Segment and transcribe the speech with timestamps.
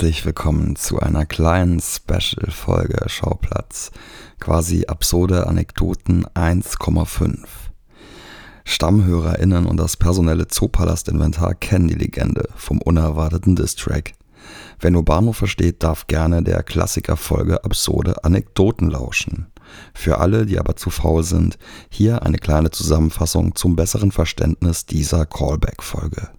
[0.00, 3.90] Herzlich willkommen zu einer kleinen Special-Folge Schauplatz.
[4.38, 7.44] Quasi absurde Anekdoten 1,5.
[8.64, 14.14] StammhörerInnen und das personelle Zoopalast-Inventar kennen die Legende vom unerwarteten Distrack.
[14.78, 19.48] Wer nur versteht, darf gerne der Klassikerfolge absurde Anekdoten lauschen.
[19.92, 21.58] Für alle, die aber zu faul sind,
[21.90, 26.30] hier eine kleine Zusammenfassung zum besseren Verständnis dieser Callback-Folge.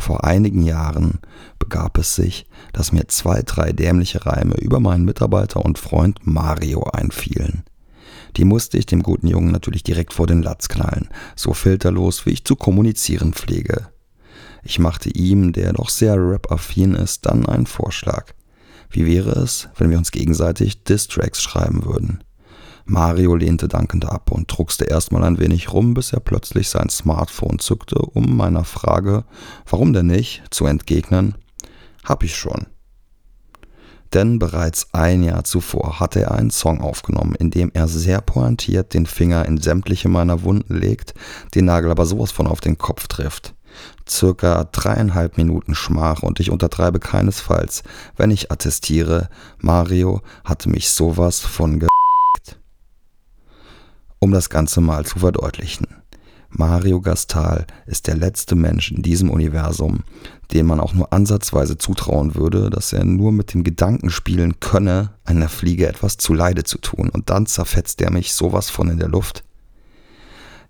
[0.00, 1.18] Vor einigen Jahren
[1.58, 6.84] begab es sich, dass mir zwei, drei dämliche Reime über meinen Mitarbeiter und Freund Mario
[6.84, 7.64] einfielen.
[8.38, 12.30] Die musste ich dem guten Jungen natürlich direkt vor den Latz knallen, so filterlos, wie
[12.30, 13.88] ich zu kommunizieren pflege.
[14.62, 18.32] Ich machte ihm, der doch sehr rap-affin ist, dann einen Vorschlag.
[18.88, 22.24] Wie wäre es, wenn wir uns gegenseitig Distracks schreiben würden?
[22.90, 27.60] Mario lehnte dankend ab und druckste erstmal ein wenig rum, bis er plötzlich sein Smartphone
[27.60, 29.24] zückte, um meiner Frage,
[29.64, 31.36] warum denn nicht, zu entgegnen,
[32.04, 32.66] hab ich schon.
[34.12, 38.92] Denn bereits ein Jahr zuvor hatte er einen Song aufgenommen, in dem er sehr pointiert
[38.92, 41.14] den Finger in sämtliche meiner Wunden legt,
[41.54, 43.54] den Nagel aber sowas von auf den Kopf trifft.
[44.08, 47.84] Circa dreieinhalb Minuten Schmach und ich untertreibe keinesfalls,
[48.16, 51.88] wenn ich attestiere, Mario hatte mich sowas von ge
[54.20, 55.88] um das Ganze mal zu verdeutlichen.
[56.50, 60.00] Mario Gastal ist der letzte Mensch in diesem Universum,
[60.52, 65.10] dem man auch nur ansatzweise zutrauen würde, dass er nur mit dem Gedanken spielen könne,
[65.24, 69.08] einer Fliege etwas zuleide zu tun, und dann zerfetzt er mich sowas von in der
[69.08, 69.44] Luft.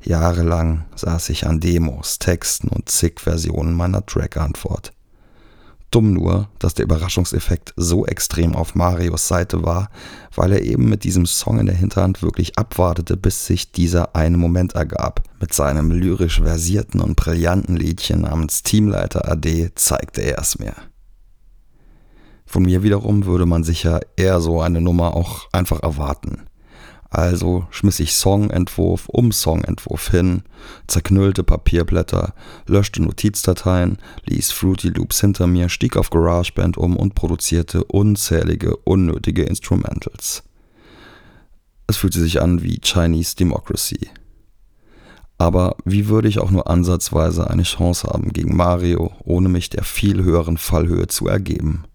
[0.03, 4.93] Jahrelang saß ich an Demos, Texten und zig Versionen meiner Track-Antwort.
[5.91, 9.91] Dumm nur, dass der Überraschungseffekt so extrem auf Marios Seite war,
[10.35, 14.37] weil er eben mit diesem Song in der Hinterhand wirklich abwartete, bis sich dieser eine
[14.37, 15.23] Moment ergab.
[15.41, 20.75] Mit seinem lyrisch versierten und brillanten Liedchen namens Teamleiter AD zeigte er es mir.
[22.47, 26.50] Von mir wiederum würde man sicher eher so eine Nummer auch einfach erwarten.
[27.11, 30.43] Also schmiss ich Songentwurf um Songentwurf hin,
[30.87, 32.35] zerknüllte Papierblätter,
[32.67, 39.43] löschte Notizdateien, ließ Fruity Loops hinter mir, stieg auf GarageBand um und produzierte unzählige unnötige
[39.43, 40.45] Instrumentals.
[41.89, 44.09] Es fühlte sich an wie Chinese Democracy.
[45.37, 49.83] Aber wie würde ich auch nur ansatzweise eine Chance haben gegen Mario, ohne mich der
[49.83, 51.87] viel höheren Fallhöhe zu ergeben?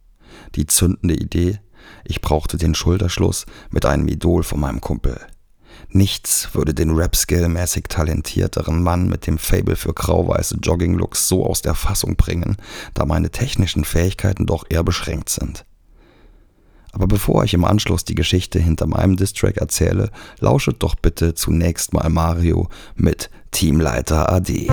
[0.55, 1.59] Die zündende Idee,
[2.03, 5.19] ich brauchte den Schulterschluss mit einem Idol von meinem Kumpel.
[5.89, 11.75] Nichts würde den Rap-Skill-mäßig talentierteren Mann mit dem Fable für grau-weiße Jogging-Looks so aus der
[11.75, 12.57] Fassung bringen,
[12.93, 15.65] da meine technischen Fähigkeiten doch eher beschränkt sind.
[16.91, 21.93] Aber bevor ich im Anschluss die Geschichte hinter meinem Distrack erzähle, lauschet doch bitte zunächst
[21.93, 24.71] mal Mario mit Teamleiter AD.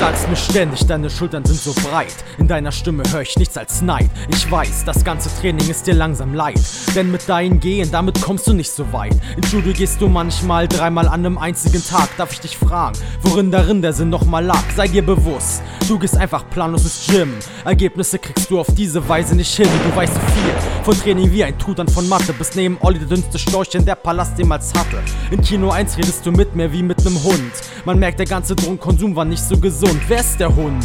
[0.00, 2.14] Sagst mir ständig, deine Schultern sind so breit.
[2.38, 4.08] In deiner Stimme höre ich nichts als Neid.
[4.30, 6.58] Ich weiß, das ganze Training ist dir langsam leid.
[6.94, 9.14] Denn mit deinen Gehen, damit kommst du nicht so weit.
[9.36, 12.08] Ins Studio gehst du manchmal dreimal an einem einzigen Tag.
[12.16, 14.62] Darf ich dich fragen, worin darin der Sinn nochmal lag?
[14.74, 17.34] Sei dir bewusst, du gehst einfach planlos ins Gym.
[17.66, 19.68] Ergebnisse kriegst du auf diese Weise nicht hin.
[19.86, 22.32] Du weißt so viel von Training wie ein Tutan von Mathe.
[22.32, 25.02] Bis neben Olli der dünnste Storch, den der Palast jemals hatte.
[25.30, 27.52] In Kino 1 redest du mit mir wie mit nem Hund.
[27.84, 30.84] Man merkt, der ganze Drogenkonsum war nicht so gesund und wer ist der Hund?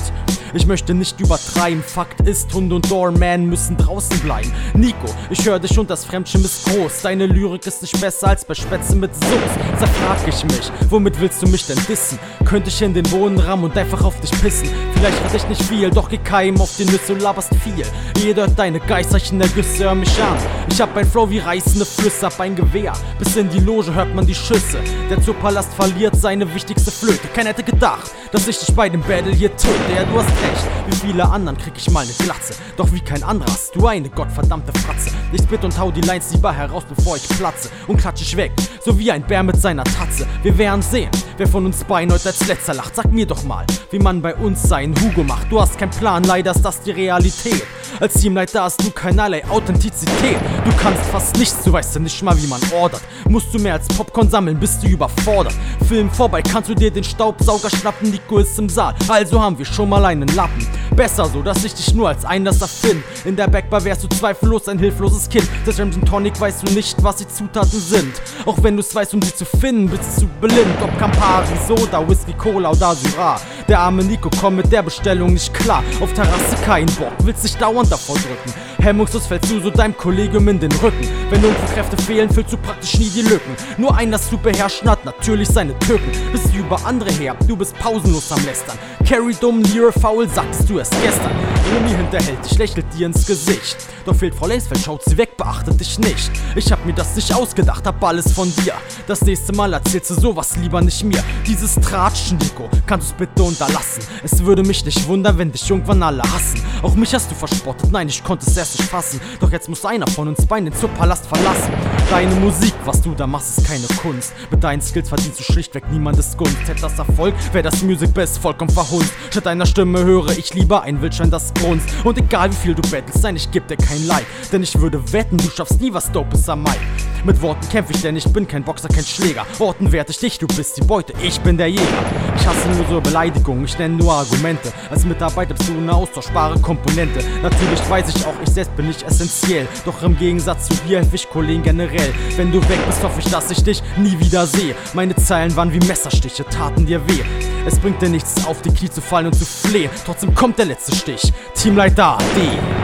[0.55, 4.53] Ich möchte nicht übertreiben, Fakt ist, Hund und Doorman müssen draußen bleiben.
[4.73, 7.01] Nico, ich höre dich und das Fremdschirm ist groß.
[7.01, 9.59] Deine Lyrik ist nicht besser als bei Spätzle mit Soße.
[9.81, 12.17] Da frag ich mich, womit willst du mich denn dissen?
[12.45, 14.69] Könnte ich in den Boden rammen und einfach auf dich pissen?
[14.93, 17.85] Vielleicht hatte ich nicht viel, doch geh keinem auf den Nüsse und laberst viel.
[18.23, 20.37] Jeder hört deine Geisterchen der Güsse, hör mich an.
[20.69, 22.93] Ich hab ein Flow wie reißende Flüsse, hab ein Gewehr.
[23.19, 24.79] Bis in die Loge hört man die Schüsse.
[25.09, 27.27] Der Zoopalast verliert seine wichtigste Flöte.
[27.33, 29.73] Keiner hätte gedacht, dass ich dich bei dem Battle hier töte.
[29.95, 30.67] Ja, du hast recht.
[30.87, 32.53] Wie viele anderen krieg ich mal ne Glatze.
[32.77, 35.11] Doch wie kein anderer hast du eine gottverdammte Fratze.
[35.31, 37.69] Ich spit und hau die Lines lieber heraus, bevor ich platze.
[37.87, 38.51] Und klatsch ich weg,
[38.83, 40.27] so wie ein Bär mit seiner Tatze.
[40.43, 42.95] Wir werden sehen, wer von uns beiden heute als letzter lacht.
[42.95, 45.51] Sag mir doch mal, wie man bei uns seinen Hugo macht.
[45.51, 47.63] Du hast keinen Plan, leider ist das die Realität.
[47.99, 50.37] Als Teamleiter hast du keinerlei Authentizität.
[50.63, 53.01] Du kannst fast nichts, du weißt ja nicht mal, wie man ordert.
[53.29, 55.53] Musst du mehr als Popcorn sammeln, bist du überfordert.
[55.87, 58.95] Film vorbei, kannst du dir den Staubsauger schnappen, Nico ist im Saal.
[59.07, 60.67] Also haben wir schon mal einen Lappen.
[60.95, 63.03] Besser so, dass ich dich nur als Einlasser find.
[63.25, 65.45] In der Backbar wärst du zweifellos ein hilfloses Kind.
[65.65, 68.13] Das Ramson Tonic weißt du nicht, was die Zutaten sind.
[68.45, 70.81] Auch wenn du's weißt, um sie zu finden, bist du blind.
[70.81, 73.41] Ob Campari, Soda, Whisky, Cola oder Syrah.
[73.67, 75.83] Der arme Nico kommt mit der Bestellung nicht klar.
[75.99, 78.53] Auf Terrasse kein Bock, willst dich dauernd davor drücken.
[78.85, 81.07] Hemmungslos fällst du so deinem Kollegium in den Rücken.
[81.31, 83.55] Wenn irgendwo Kräfte fehlen, füllst du praktisch nie die Lücken.
[83.79, 86.11] Nur ein, das du beherrschen hat, natürlich seine Tücken.
[86.31, 88.77] Bist du über andere her, du bist pausenlos am Lästern.
[89.03, 91.31] Carry dumm, Lira faul, sagtest du erst gestern.
[91.73, 93.77] Rumi hinterhält dich, lächelt dir ins Gesicht.
[94.05, 96.31] Doch fehlt Frau Lacefield, schaut sie weg, beachtet dich nicht.
[96.55, 98.73] Ich hab mir das nicht ausgedacht, hab alles von dir.
[99.07, 101.23] Das nächste Mal erzählst du sowas lieber nicht mir.
[101.45, 104.03] Dieses Tratschen, Nico, kannst du's bitte unterlassen.
[104.23, 106.61] Es würde mich nicht wundern, wenn dich irgendwann alle hassen.
[106.83, 109.19] Auch mich hast du verspottet, nein, ich konnte es erst nicht fassen.
[109.39, 111.73] Doch jetzt muss einer von uns beiden den Palast verlassen.
[112.09, 114.33] Deine Musik, was du da machst, ist keine Kunst.
[114.51, 116.57] Mit deinen Skills verdienst du schlichtweg niemandes Gunst.
[116.67, 119.11] Hätte das Erfolg, wär das Music Best vollkommen verhunzt.
[119.31, 121.87] Statt deiner Stimme höre ich lieber ein Wildschwein, das grunzt.
[122.03, 124.25] Und egal wie viel du battlest, nein, ich geb dir kein Like.
[124.51, 126.79] Denn ich würde wetten, du schaffst nie was Dopes am Mic.
[127.25, 129.47] Mit Worten kämpfe ich, denn ich bin kein Boxer, kein Schläger.
[129.57, 132.05] Worten werte ich dich, du bist die Beute, ich bin der Jäger.
[132.37, 134.71] Ich hasse nur so Beleidigungen, ich nenne nur Argumente.
[134.91, 137.21] Als Mitarbeiter bist du eine austauschbare Komponente.
[137.41, 139.67] Natürlich weiß ich auch, ich selbst bin nicht essentiell.
[139.85, 142.13] Doch im Gegensatz zu dir helfe ich Kollegen generell.
[142.35, 144.75] Wenn du weg bist, hoffe ich, dass ich dich nie wieder sehe.
[144.93, 147.23] Meine Zeilen waren wie Messerstiche, taten dir weh.
[147.65, 149.89] Es bringt dir nichts, auf die Knie zu fallen und zu flehen.
[150.05, 151.33] Trotzdem kommt der letzte Stich.
[151.55, 152.74] Teamleiter D.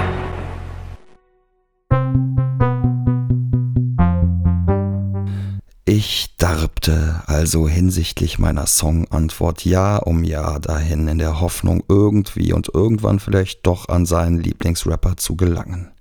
[6.04, 12.72] Ich darbte also hinsichtlich meiner Songantwort Jahr um Jahr dahin, in der Hoffnung, irgendwie und
[12.74, 15.92] irgendwann vielleicht doch an seinen Lieblingsrapper zu gelangen.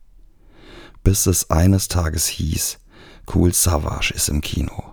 [1.05, 2.79] Bis es eines Tages hieß,
[3.35, 4.85] Cool Savage ist im Kino.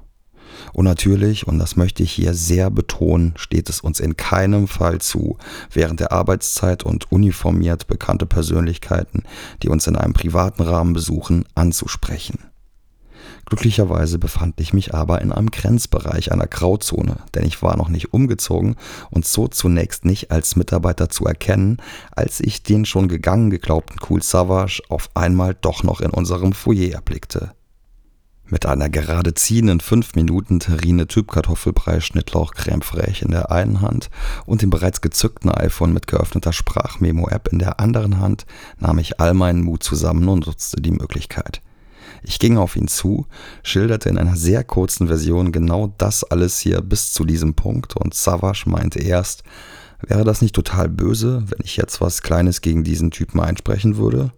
[0.73, 4.99] Und natürlich, und das möchte ich hier sehr betonen, steht es uns in keinem Fall
[4.99, 5.37] zu,
[5.71, 9.23] während der Arbeitszeit und uniformiert bekannte Persönlichkeiten,
[9.63, 12.39] die uns in einem privaten Rahmen besuchen, anzusprechen.
[13.47, 18.13] Glücklicherweise befand ich mich aber in einem Grenzbereich einer Grauzone, denn ich war noch nicht
[18.13, 18.75] umgezogen
[19.09, 21.77] und so zunächst nicht als Mitarbeiter zu erkennen,
[22.11, 26.91] als ich den schon gegangen geglaubten Cool Savage auf einmal doch noch in unserem Foyer
[26.91, 27.53] erblickte.
[28.49, 34.09] Mit einer gerade ziehenden 5 Minuten Terrine Typkartoffelbrei Schnittlauch Creme fraiche in der einen Hand
[34.45, 38.45] und dem bereits gezückten iPhone mit geöffneter Sprachmemo-App in der anderen Hand
[38.77, 41.61] nahm ich all meinen Mut zusammen und nutzte die Möglichkeit.
[42.23, 43.25] Ich ging auf ihn zu,
[43.63, 48.13] schilderte in einer sehr kurzen Version genau das alles hier bis zu diesem Punkt und
[48.13, 49.43] Savage meinte erst,
[50.01, 54.31] wäre das nicht total böse, wenn ich jetzt was Kleines gegen diesen Typen einsprechen würde?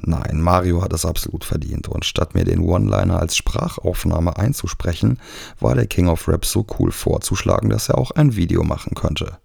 [0.00, 5.18] Nein, Mario hat es absolut verdient und statt mir den One-Liner als Sprachaufnahme einzusprechen,
[5.58, 9.38] war der King of Rap so cool vorzuschlagen, dass er auch ein Video machen könnte.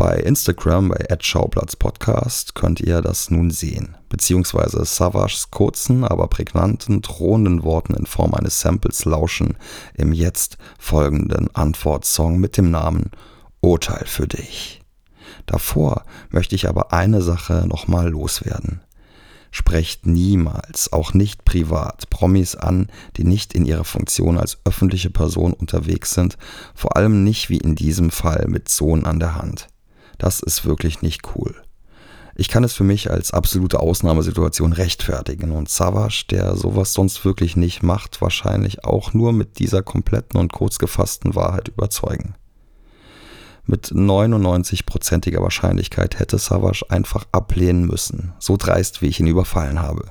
[0.00, 7.02] Bei Instagram, bei Schauplatz Podcast, könnt ihr das nun sehen, beziehungsweise Savages kurzen, aber prägnanten,
[7.02, 9.58] drohenden Worten in Form eines Samples lauschen
[9.92, 13.10] im jetzt folgenden Antwortsong mit dem Namen
[13.60, 14.80] Urteil für dich.
[15.44, 18.80] Davor möchte ich aber eine Sache nochmal loswerden.
[19.50, 22.88] Sprecht niemals, auch nicht privat, Promis an,
[23.18, 26.38] die nicht in ihrer Funktion als öffentliche Person unterwegs sind,
[26.74, 29.68] vor allem nicht wie in diesem Fall mit Sohn an der Hand.
[30.20, 31.54] Das ist wirklich nicht cool.
[32.34, 37.56] Ich kann es für mich als absolute Ausnahmesituation rechtfertigen und Savage, der sowas sonst wirklich
[37.56, 42.34] nicht macht, wahrscheinlich auch nur mit dieser kompletten und kurz gefassten Wahrheit überzeugen.
[43.64, 50.10] Mit 99%iger Wahrscheinlichkeit hätte Savage einfach ablehnen müssen, so dreist wie ich ihn überfallen habe.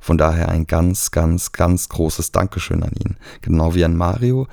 [0.00, 3.16] Von daher ein ganz, ganz, ganz großes Dankeschön an ihn.
[3.40, 4.48] Genau wie an Mario,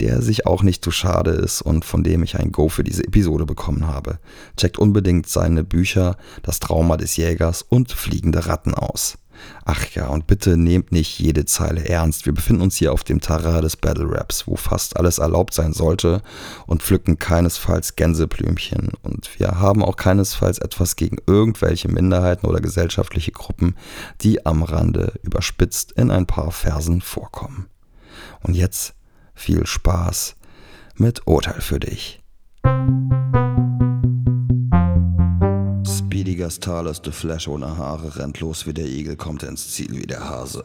[0.00, 3.04] der sich auch nicht zu schade ist und von dem ich ein Go für diese
[3.04, 4.18] Episode bekommen habe.
[4.56, 9.18] Checkt unbedingt seine Bücher Das Trauma des Jägers und Fliegende Ratten aus.
[9.64, 12.26] Ach ja, und bitte nehmt nicht jede Zeile ernst.
[12.26, 15.72] Wir befinden uns hier auf dem Terrain des Battle Raps, wo fast alles erlaubt sein
[15.72, 16.22] sollte
[16.66, 18.90] und pflücken keinesfalls Gänseblümchen.
[19.02, 23.76] Und wir haben auch keinesfalls etwas gegen irgendwelche Minderheiten oder gesellschaftliche Gruppen,
[24.20, 27.66] die am Rande überspitzt in ein paar Versen vorkommen.
[28.42, 28.94] Und jetzt
[29.34, 30.36] viel Spaß
[30.96, 32.20] mit Urteil für dich.
[36.22, 40.06] Speediger Talos de Flash ohne Haare rennt los wie der Igel, kommt ins Ziel wie
[40.06, 40.62] der Hase.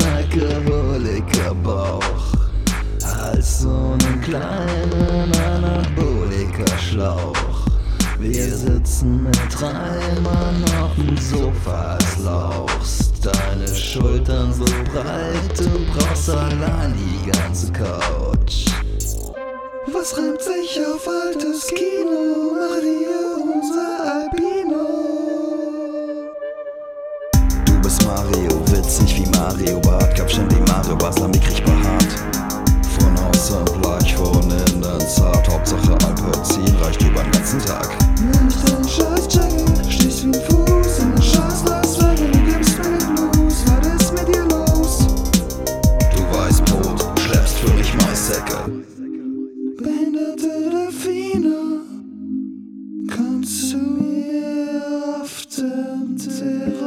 [0.00, 2.28] ein Alkoholikerbauch
[3.22, 7.66] als so einen kleinen Anabolikerschlauch.
[8.18, 15.86] Wir sitzen mit drei Mann auf dem Sofa, als lauchst deine Schultern so breit, du
[15.92, 18.66] brauchst allein die ganze Couch.
[19.92, 23.17] Was reimt sich auf altes Kino, Maria?
[29.58, 32.08] Wie Mario Bart, Köpfchen wie Mario Basler, mickrig behaart.
[32.98, 37.88] Von außen bleich, von innen zart, Hauptsache Alpezin reicht über den ganzen Tag.
[38.18, 42.38] Wenn ich deinen Scheiß checke, stehst wie ein Fuß in den Scheiß Las Vegas, du
[42.44, 45.06] gibst mir den Blues, was ist mit dir los?
[46.14, 48.58] Du weißt Brot, schleppst für mich Maissäcke.
[49.76, 51.80] Behinderte Delfine,
[53.14, 56.77] komm zu mir auf der Therapie.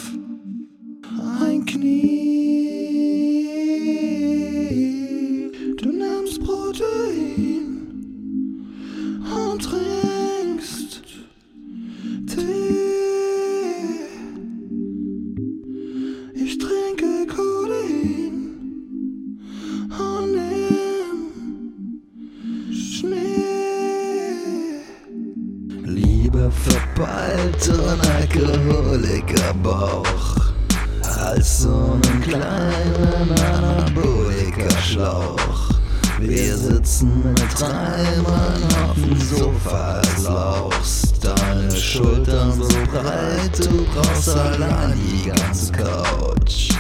[35.29, 35.75] Anabolika-Schlauch.
[36.21, 41.25] Wir sitzen mit drei Mann auf dem Sofa als Lauchst.
[41.25, 46.71] Deine Schultern so breit, du brauchst allein die ganze Couch.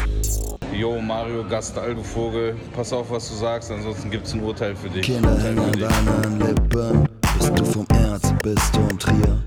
[0.72, 4.88] Jo, Mario Gastal, du Vogel, pass auf, was du sagst, ansonsten gibt's ein Urteil für
[4.88, 5.02] dich.
[5.02, 7.08] Kinder hängen an deinen Lippen.
[7.38, 9.42] Bist du vom Erz, bist du um Trier.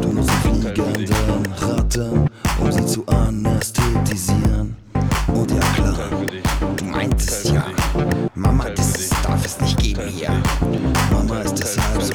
[0.00, 3.55] Du nutzt fliegenden Ratten, um sie zu anästhetisieren.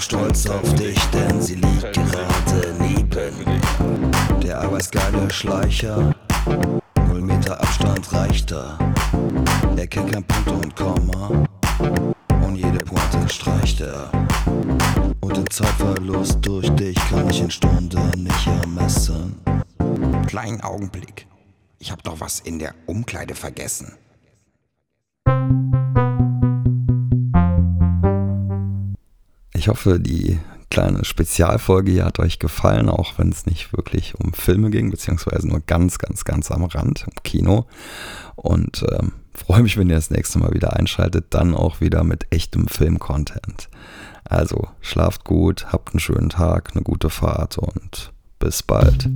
[0.01, 3.62] Stolz auf dich, denn sie liegt gerade neben.
[4.41, 6.15] Der arbeitsgeile Schleicher,
[7.08, 8.77] null Meter Abstand reicht da.
[9.75, 11.46] Er kennt kein Punkt und Komma
[12.43, 14.10] und jede Pointe streicht er.
[15.22, 19.39] Und den Zeitverlust durch dich kann ich in Stunden nicht ermessen.
[20.27, 21.27] Kleinen Augenblick.
[21.79, 23.93] Ich hab doch was in der Umkleide vergessen.
[29.62, 30.39] Ich hoffe, die
[30.72, 35.48] kleine Spezialfolge hier hat euch gefallen, auch wenn es nicht wirklich um Filme ging, beziehungsweise
[35.48, 37.68] nur ganz, ganz, ganz am Rand, um Kino.
[38.36, 42.25] Und ähm, freue mich, wenn ihr das nächste Mal wieder einschaltet, dann auch wieder mit
[42.32, 43.70] echtem Film-Content.
[44.24, 49.08] Also schlaft gut, habt einen schönen Tag, eine gute Fahrt und bis bald.